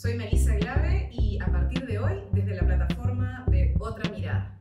[0.00, 4.58] Soy Melissa Glave y a partir de hoy, desde la plataforma de Otra Mirada.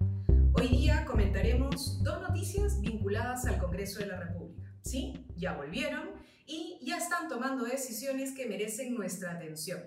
[0.52, 4.70] Hoy día comentaremos dos noticias vinculadas al Congreso de la República.
[4.82, 6.10] Sí, ya volvieron
[6.46, 9.82] y ya están tomando decisiones que merecen nuestra atención.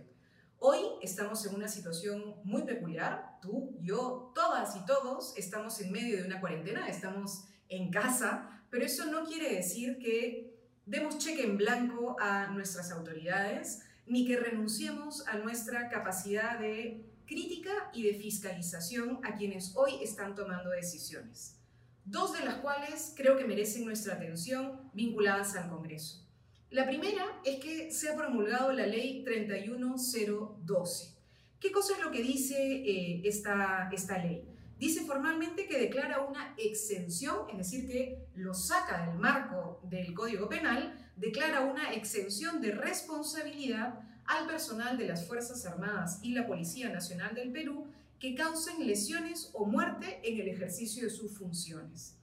[0.59, 3.39] Hoy estamos en una situación muy peculiar.
[3.43, 8.87] Tú, yo, todas y todos estamos en medio de una cuarentena, estamos en casa, pero
[8.87, 10.57] eso no quiere decir que
[10.87, 17.91] demos cheque en blanco a nuestras autoridades ni que renunciemos a nuestra capacidad de crítica
[17.95, 21.57] y de fiscalización a quienes hoy están tomando decisiones,
[22.05, 26.27] dos de las cuales creo que merecen nuestra atención vinculadas al Congreso.
[26.71, 31.15] La primera es que se ha promulgado la ley 31012.
[31.61, 34.43] ¿Qué cosa es lo que dice eh, esta, esta ley?
[34.79, 40.49] Dice formalmente que declara una exención, es decir, que lo saca del marco del Código
[40.49, 46.89] Penal, declara una exención de responsabilidad al personal de las Fuerzas Armadas y la Policía
[46.91, 47.87] Nacional del Perú
[48.19, 52.17] que causen lesiones o muerte en el ejercicio de sus funciones.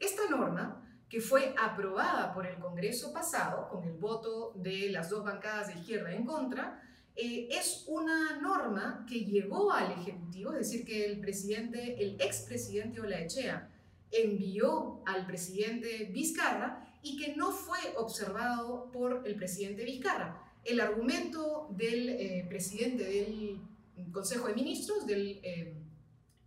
[0.00, 5.22] Esta norma, que fue aprobada por el Congreso pasado, con el voto de las dos
[5.22, 6.82] bancadas de izquierda en contra,
[7.14, 13.00] eh, es una norma que llegó al Ejecutivo, es decir, que el presidente, el expresidente
[13.00, 13.70] Olaechea,
[14.10, 20.42] envió al presidente Vizcarra y que no fue observado por el presidente Vizcarra.
[20.64, 23.60] El argumento del eh, presidente del
[24.10, 25.76] Consejo de Ministros, del eh,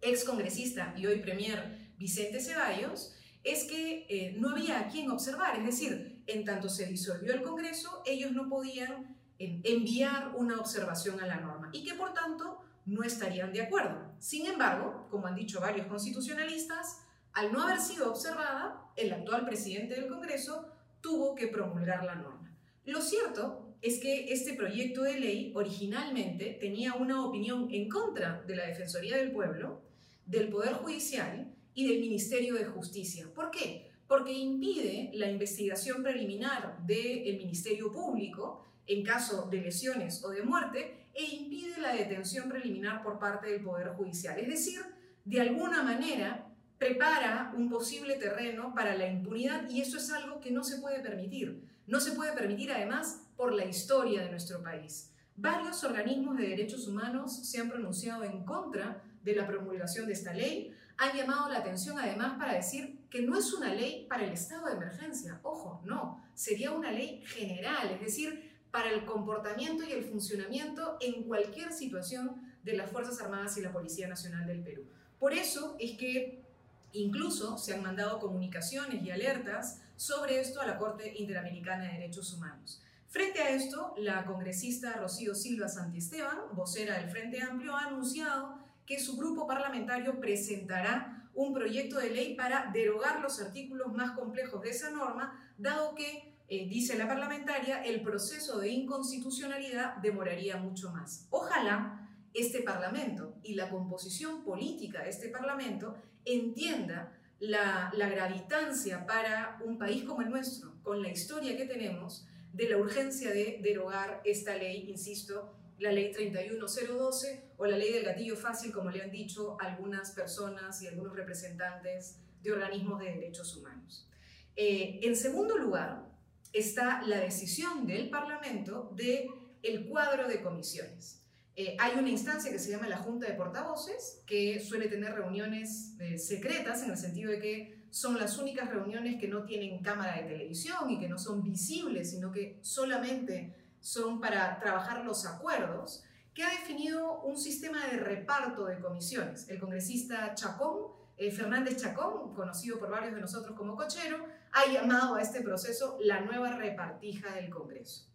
[0.02, 5.58] ex congresista y hoy premier Vicente Ceballos, es que eh, no había a quien observar,
[5.58, 11.28] es decir, en tanto se disolvió el Congreso, ellos no podían enviar una observación a
[11.28, 14.12] la norma y que por tanto no estarían de acuerdo.
[14.18, 17.04] Sin embargo, como han dicho varios constitucionalistas,
[17.38, 22.52] al no haber sido observada, el actual presidente del Congreso tuvo que promulgar la norma.
[22.84, 28.56] Lo cierto es que este proyecto de ley originalmente tenía una opinión en contra de
[28.56, 29.84] la Defensoría del Pueblo,
[30.26, 33.28] del Poder Judicial y del Ministerio de Justicia.
[33.36, 33.92] ¿Por qué?
[34.08, 41.06] Porque impide la investigación preliminar del Ministerio Público en caso de lesiones o de muerte
[41.14, 44.40] e impide la detención preliminar por parte del Poder Judicial.
[44.40, 44.82] Es decir,
[45.24, 46.47] de alguna manera
[46.78, 51.00] prepara un posible terreno para la impunidad y eso es algo que no se puede
[51.00, 51.64] permitir.
[51.88, 55.12] No se puede permitir además por la historia de nuestro país.
[55.36, 60.34] Varios organismos de derechos humanos se han pronunciado en contra de la promulgación de esta
[60.34, 64.32] ley, han llamado la atención además para decir que no es una ley para el
[64.32, 65.40] estado de emergencia.
[65.44, 71.24] Ojo, no, sería una ley general, es decir, para el comportamiento y el funcionamiento en
[71.24, 74.86] cualquier situación de las Fuerzas Armadas y la Policía Nacional del Perú.
[75.20, 76.47] Por eso es que
[76.94, 82.34] Incluso se han mandado comunicaciones y alertas sobre esto a la Corte Interamericana de Derechos
[82.34, 82.82] Humanos.
[83.10, 89.00] Frente a esto, la congresista Rocío Silva Santisteban, vocera del Frente Amplio, ha anunciado que
[89.00, 94.72] su grupo parlamentario presentará un proyecto de ley para derogar los artículos más complejos de
[94.72, 101.28] esa norma, dado que, eh, dice la parlamentaria, el proceso de inconstitucionalidad demoraría mucho más.
[101.30, 105.96] Ojalá este Parlamento y la composición política de este Parlamento
[106.28, 112.70] entienda la, gravitancia para un país como el nuestro, con la historia que tenemos, de
[112.70, 118.36] la urgencia de derogar esta ley, insisto, la ley 31012 o la ley del gatillo
[118.36, 124.08] fácil, como le han dicho algunas personas y algunos representantes de organismos de derechos humanos.
[124.56, 126.08] Eh, en segundo lugar,
[126.52, 129.30] está la decisión del Parlamento de
[129.62, 131.22] el cuadro de comisiones.
[131.60, 135.96] Eh, hay una instancia que se llama la Junta de Portavoces, que suele tener reuniones
[136.00, 140.18] eh, secretas en el sentido de que son las únicas reuniones que no tienen cámara
[140.18, 146.04] de televisión y que no son visibles, sino que solamente son para trabajar los acuerdos,
[146.36, 149.50] que ha definido un sistema de reparto de comisiones.
[149.50, 155.16] El congresista Chacón, eh, Fernández Chacón, conocido por varios de nosotros como cochero, ha llamado
[155.16, 158.06] a este proceso la nueva repartija del Congreso.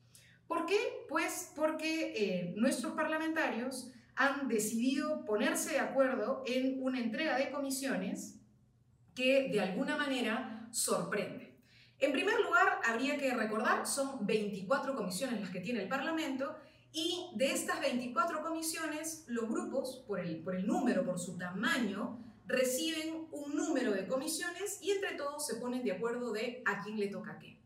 [0.52, 1.06] ¿Por qué?
[1.08, 8.38] Pues porque eh, nuestros parlamentarios han decidido ponerse de acuerdo en una entrega de comisiones
[9.14, 11.56] que de alguna manera sorprende.
[11.98, 16.54] En primer lugar, habría que recordar, son 24 comisiones las que tiene el Parlamento
[16.92, 22.22] y de estas 24 comisiones, los grupos, por el, por el número, por su tamaño,
[22.46, 27.00] reciben un número de comisiones y entre todos se ponen de acuerdo de a quién
[27.00, 27.61] le toca qué.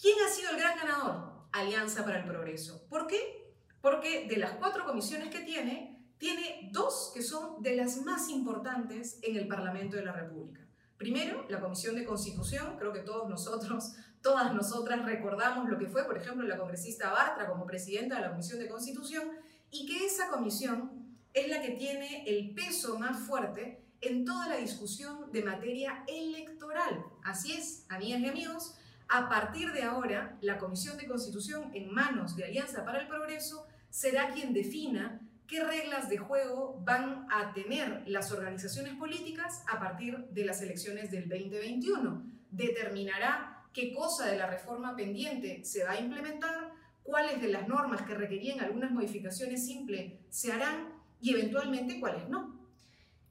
[0.00, 1.46] ¿Quién ha sido el gran ganador?
[1.52, 2.86] Alianza para el Progreso.
[2.88, 3.54] ¿Por qué?
[3.80, 9.18] Porque de las cuatro comisiones que tiene, tiene dos que son de las más importantes
[9.22, 10.60] en el Parlamento de la República.
[10.96, 13.94] Primero, la Comisión de Constitución, creo que todos nosotros,
[14.26, 18.30] Todas nosotras recordamos lo que fue, por ejemplo, la congresista Bartra como presidenta de la
[18.30, 19.30] Comisión de Constitución
[19.70, 24.56] y que esa comisión es la que tiene el peso más fuerte en toda la
[24.56, 27.04] discusión de materia electoral.
[27.22, 28.74] Así es, amigas y amigos,
[29.08, 33.66] a partir de ahora, la Comisión de Constitución en manos de Alianza para el Progreso
[33.88, 40.26] será quien defina qué reglas de juego van a tener las organizaciones políticas a partir
[40.30, 42.24] de las elecciones del 2021.
[42.50, 46.72] Determinará qué cosa de la reforma pendiente se va a implementar,
[47.04, 52.58] cuáles de las normas que requerían algunas modificaciones simples se harán y eventualmente cuáles no.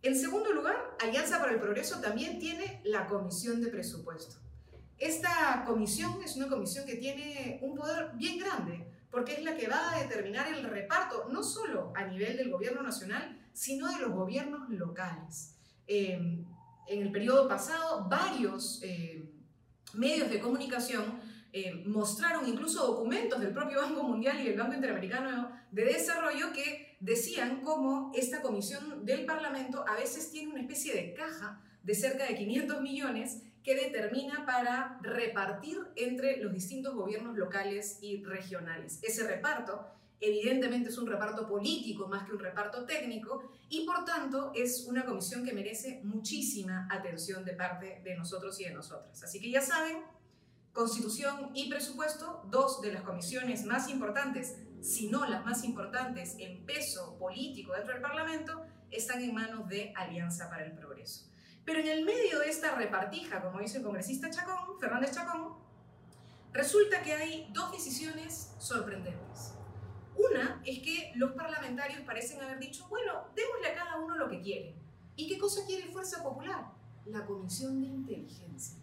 [0.01, 4.44] En segundo lugar, Alianza para el Progreso también tiene la Comisión de Presupuesto.
[4.97, 9.67] Esta comisión es una comisión que tiene un poder bien grande, porque es la que
[9.67, 14.11] va a determinar el reparto, no solo a nivel del gobierno nacional, sino de los
[14.11, 15.55] gobiernos locales.
[15.87, 16.43] Eh,
[16.87, 19.29] en el periodo pasado, varios eh,
[19.93, 21.19] medios de comunicación
[21.51, 26.97] eh, mostraron incluso documentos del propio Banco Mundial y del Banco Interamericano de Desarrollo que
[26.99, 32.25] decían cómo esta comisión del Parlamento a veces tiene una especie de caja de cerca
[32.25, 38.99] de 500 millones que determina para repartir entre los distintos gobiernos locales y regionales.
[39.01, 39.87] Ese reparto
[40.21, 45.03] evidentemente es un reparto político más que un reparto técnico y por tanto es una
[45.03, 49.23] comisión que merece muchísima atención de parte de nosotros y de nosotras.
[49.23, 49.97] Así que ya saben,
[50.71, 56.63] Constitución y Presupuesto, dos de las comisiones más importantes, si no las más importantes en
[56.67, 61.25] peso político dentro del Parlamento, están en manos de Alianza para el Progreso.
[61.65, 65.55] Pero en el medio de esta repartija, como dice el congresista Chacón, Fernández Chacón,
[66.53, 69.53] resulta que hay dos decisiones sorprendentes.
[70.15, 74.41] Una es que los parlamentarios parecen haber dicho, bueno, démosle a cada uno lo que
[74.41, 74.75] quiere.
[75.15, 76.71] ¿Y qué cosa quiere Fuerza Popular?
[77.05, 78.79] La Comisión de Inteligencia.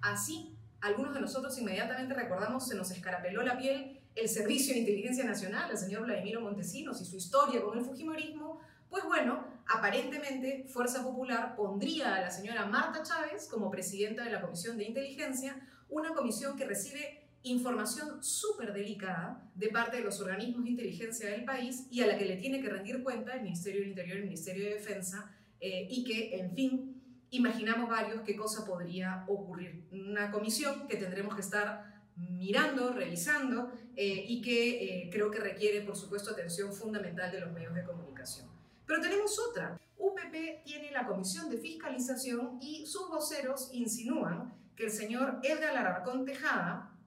[0.00, 5.24] Así, algunos de nosotros inmediatamente recordamos, se nos escarapeló la piel el Servicio de Inteligencia
[5.24, 11.02] Nacional, el señor Vladimiro Montesinos y su historia con el Fujimorismo, pues bueno, aparentemente Fuerza
[11.02, 16.12] Popular pondría a la señora Marta Chávez como presidenta de la Comisión de Inteligencia, una
[16.12, 21.86] comisión que recibe información súper delicada de parte de los organismos de inteligencia del país
[21.90, 24.26] y a la que le tiene que rendir cuenta el Ministerio del Interior y el
[24.26, 25.30] Ministerio de Defensa
[25.60, 29.86] eh, y que, en fin, imaginamos varios qué cosa podría ocurrir.
[29.92, 35.80] Una comisión que tendremos que estar mirando, revisando eh, y que eh, creo que requiere,
[35.82, 38.49] por supuesto, atención fundamental de los medios de comunicación.
[38.90, 39.80] Pero tenemos otra.
[39.98, 46.24] UPP tiene la Comisión de Fiscalización y sus voceros insinúan que el señor Edgar Alarcón
[46.24, 46.98] Tejada,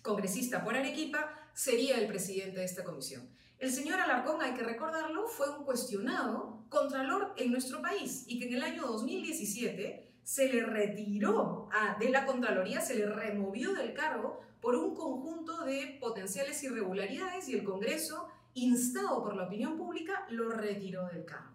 [0.00, 3.28] congresista por Arequipa, sería el presidente de esta comisión.
[3.58, 8.48] El señor Alarcón, hay que recordarlo, fue un cuestionado contralor en nuestro país y que
[8.48, 11.68] en el año 2017 se le retiró
[12.00, 17.54] de la Contraloría, se le removió del cargo por un conjunto de potenciales irregularidades y
[17.56, 21.54] el Congreso, instado por la opinión pública, lo retiró del cargo.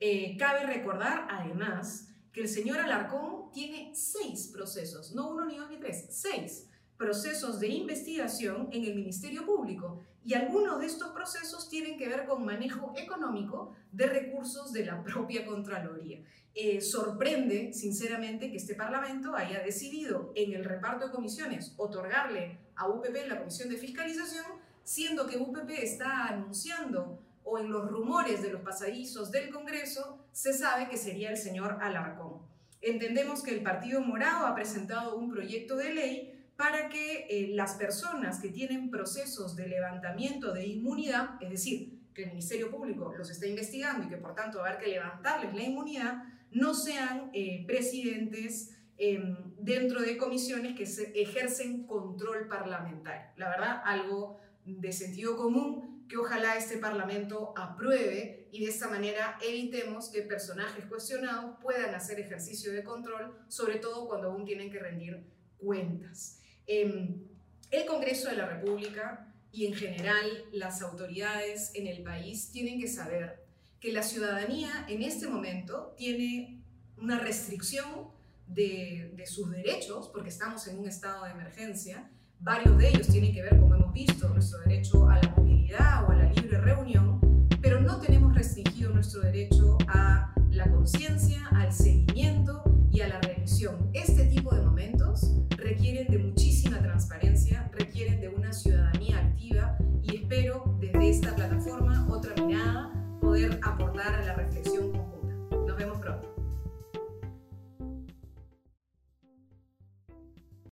[0.00, 5.68] Eh, cabe recordar, además, que el señor Alarcón tiene seis procesos, no uno, ni dos,
[5.70, 11.68] ni tres, seis procesos de investigación en el Ministerio Público y algunos de estos procesos
[11.70, 16.22] tienen que ver con manejo económico de recursos de la propia Contraloría.
[16.54, 22.88] Eh, sorprende, sinceramente, que este Parlamento haya decidido en el reparto de comisiones otorgarle a
[22.88, 24.44] UPP la comisión de fiscalización,
[24.88, 30.54] siendo que UPP está anunciando o en los rumores de los pasadizos del Congreso se
[30.54, 32.38] sabe que sería el señor Alarcón.
[32.80, 37.74] Entendemos que el Partido Morado ha presentado un proyecto de ley para que eh, las
[37.74, 43.28] personas que tienen procesos de levantamiento de inmunidad, es decir, que el Ministerio Público los
[43.28, 47.30] está investigando y que por tanto va a haber que levantarles la inmunidad, no sean
[47.34, 50.84] eh, presidentes em, dentro de comisiones que
[51.20, 53.28] ejercen control parlamentario.
[53.36, 59.38] La verdad, algo de sentido común que ojalá este Parlamento apruebe y de esta manera
[59.42, 64.78] evitemos que personajes cuestionados puedan hacer ejercicio de control, sobre todo cuando aún tienen que
[64.78, 65.22] rendir
[65.58, 66.40] cuentas.
[66.66, 67.24] Em,
[67.70, 72.88] el Congreso de la República y en general las autoridades en el país tienen que
[72.88, 73.44] saber
[73.80, 76.62] que la ciudadanía en este momento tiene
[76.96, 78.10] una restricción
[78.46, 82.10] de, de, sus derechos, porque estamos en un estado de emergencia.
[82.40, 86.12] Varios de ellos tienen que ver, como hemos visto, nuestro derecho a la movilidad o
[86.12, 92.47] a la libre reunión, pero no tenemos restringido nuestro derecho a la conciencia, al seguimiento